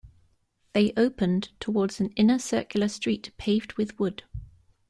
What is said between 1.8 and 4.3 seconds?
an inner circular street paved with wood.